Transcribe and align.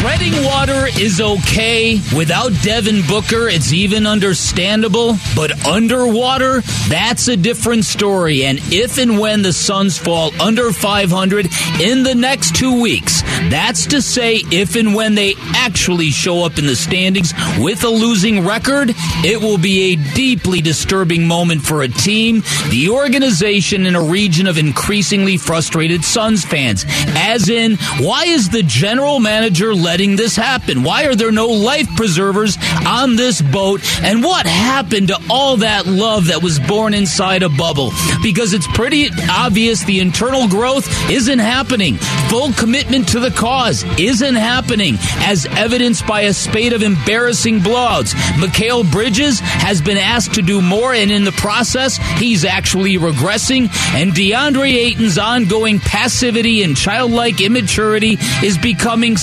Treading 0.00 0.44
water 0.44 0.86
is 1.00 1.20
okay. 1.20 2.00
Without 2.14 2.52
Devin 2.62 3.02
Booker, 3.08 3.48
it's 3.48 3.72
even 3.72 4.06
understandable. 4.06 5.16
But 5.34 5.66
underwater, 5.66 6.60
that's 6.88 7.28
a 7.28 7.36
different 7.36 7.84
story. 7.84 8.44
And 8.44 8.60
if 8.72 8.98
and 8.98 9.18
when 9.18 9.42
the 9.42 9.52
Suns 9.52 9.98
fall 9.98 10.30
under 10.40 10.70
500 10.70 11.48
in 11.80 12.02
the 12.02 12.14
next 12.14 12.54
two 12.54 12.80
weeks, 12.80 13.22
that's 13.50 13.86
to 13.86 14.02
say, 14.02 14.42
if 14.52 14.76
and 14.76 14.94
when 14.94 15.14
they 15.14 15.34
actually 15.54 16.10
show 16.10 16.44
up 16.44 16.58
in 16.58 16.66
the 16.66 16.76
standings 16.76 17.32
with 17.58 17.82
a 17.82 17.88
losing 17.88 18.44
record, 18.44 18.92
it 19.24 19.40
will 19.40 19.58
be 19.58 19.92
a 19.92 20.14
deeply 20.14 20.60
disturbing 20.60 21.26
moment 21.26 21.62
for 21.62 21.82
a 21.82 21.88
team, 21.88 22.42
the 22.70 22.90
organization, 22.90 23.86
and 23.86 23.96
a 23.96 24.00
region 24.00 24.46
of 24.46 24.58
increasingly 24.58 25.36
frustrated 25.36 26.04
Suns 26.04 26.44
fans. 26.44 26.84
As 27.16 27.48
in, 27.48 27.76
why 27.98 28.24
is 28.24 28.50
the 28.50 28.62
general 28.62 29.20
manager 29.20 29.74
letting 29.86 30.16
this 30.16 30.34
happen? 30.34 30.82
Why 30.82 31.04
are 31.04 31.14
there 31.14 31.30
no 31.30 31.46
life 31.46 31.86
preservers 31.94 32.58
on 32.84 33.14
this 33.14 33.40
boat? 33.40 33.80
And 34.02 34.20
what 34.20 34.44
happened 34.44 35.08
to 35.08 35.18
all 35.30 35.58
that 35.58 35.86
love 35.86 36.26
that 36.26 36.42
was 36.42 36.58
born 36.58 36.92
inside 36.92 37.44
a 37.44 37.48
bubble? 37.48 37.92
Because 38.20 38.52
it's 38.52 38.66
pretty 38.66 39.10
obvious 39.30 39.84
the 39.84 40.00
internal 40.00 40.48
growth 40.48 40.88
isn't 41.08 41.38
happening. 41.38 41.98
Full 42.30 42.52
commitment 42.54 43.06
to 43.10 43.20
the 43.20 43.30
cause 43.30 43.84
isn't 43.96 44.34
happening, 44.34 44.96
as 45.18 45.46
evidenced 45.46 46.04
by 46.04 46.22
a 46.22 46.32
spate 46.32 46.72
of 46.72 46.82
embarrassing 46.82 47.60
blowouts. 47.60 48.12
Mikal 48.42 48.90
Bridges 48.90 49.38
has 49.38 49.80
been 49.80 49.98
asked 49.98 50.34
to 50.34 50.42
do 50.42 50.60
more, 50.60 50.94
and 50.94 51.12
in 51.12 51.22
the 51.22 51.30
process, 51.32 51.98
he's 52.18 52.44
actually 52.44 52.96
regressing. 52.96 53.70
And 53.94 54.10
DeAndre 54.10 54.72
Ayton's 54.72 55.16
ongoing 55.16 55.78
passivity 55.78 56.64
and 56.64 56.76
childlike 56.76 57.40
immaturity 57.40 58.18
is 58.42 58.58
becoming 58.58 59.16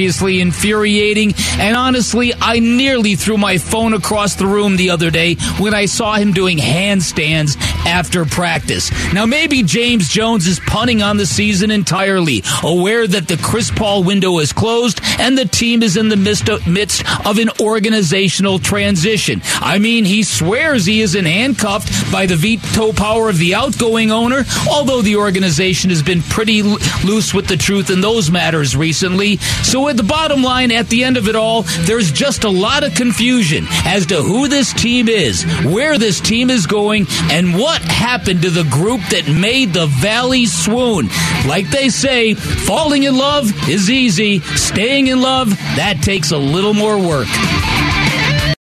seriously 0.00 0.40
infuriating. 0.40 1.34
And 1.58 1.76
honestly, 1.76 2.32
I 2.40 2.58
nearly 2.60 3.16
threw 3.16 3.36
my 3.36 3.58
phone 3.58 3.92
across 3.92 4.34
the 4.36 4.46
room 4.46 4.76
the 4.76 4.90
other 4.90 5.10
day 5.10 5.34
when 5.58 5.74
I 5.74 5.84
saw 5.84 6.14
him 6.14 6.32
doing 6.32 6.56
handstands 6.56 7.58
after 7.86 8.24
practice. 8.24 8.90
Now, 9.12 9.26
maybe 9.26 9.62
James 9.62 10.08
Jones 10.08 10.46
is 10.46 10.60
punting 10.60 11.02
on 11.02 11.16
the 11.16 11.26
season 11.26 11.70
entirely, 11.70 12.42
aware 12.62 13.06
that 13.06 13.28
the 13.28 13.36
Chris 13.36 13.70
Paul 13.70 14.04
window 14.04 14.38
is 14.38 14.52
closed 14.52 15.00
and 15.18 15.36
the 15.36 15.44
team 15.44 15.82
is 15.82 15.96
in 15.96 16.08
the 16.08 16.16
midst 16.16 16.48
of, 16.48 17.38
an 17.38 17.50
organizational 17.60 18.58
transition. 18.58 19.40
I 19.60 19.78
mean, 19.78 20.04
he 20.04 20.22
swears 20.22 20.84
he 20.84 21.00
isn't 21.00 21.24
handcuffed 21.24 22.12
by 22.12 22.26
the 22.26 22.36
veto 22.36 22.92
power 22.92 23.28
of 23.28 23.38
the 23.38 23.54
outgoing 23.54 24.10
owner, 24.10 24.44
although 24.68 25.00
the 25.00 25.16
organization 25.16 25.90
has 25.90 26.02
been 26.02 26.22
pretty 26.22 26.62
loose 26.62 27.32
with 27.32 27.46
the 27.46 27.56
truth 27.56 27.88
in 27.88 28.00
those 28.00 28.30
matters 28.30 28.76
recently. 28.76 29.36
So, 29.62 29.88
at 29.88 29.96
the 29.96 30.02
bottom 30.02 30.42
line, 30.42 30.70
at 30.72 30.88
the 30.88 31.04
end 31.04 31.16
of 31.16 31.28
it 31.28 31.36
all, 31.36 31.62
there's 31.80 32.12
just 32.12 32.44
a 32.44 32.50
lot 32.50 32.84
of 32.84 32.94
confusion 32.94 33.66
as 33.84 34.06
to 34.06 34.16
who 34.16 34.48
this 34.48 34.72
team 34.72 35.08
is, 35.08 35.44
where 35.64 35.98
this 35.98 36.20
team 36.20 36.50
is 36.50 36.66
going, 36.66 37.06
and 37.30 37.54
what 37.70 37.82
happened 37.82 38.42
to 38.42 38.50
the 38.50 38.64
group 38.64 39.00
that 39.10 39.28
made 39.28 39.72
the 39.72 39.86
Valley 39.86 40.44
swoon. 40.44 41.08
Like 41.46 41.70
they 41.70 41.88
say, 41.88 42.34
falling 42.34 43.04
in 43.04 43.16
love 43.16 43.46
is 43.68 43.88
easy, 43.88 44.40
staying 44.40 45.06
in 45.06 45.20
love, 45.20 45.50
that 45.76 46.00
takes 46.02 46.32
a 46.32 46.36
little 46.36 46.74
more 46.74 46.98
work. 46.98 47.28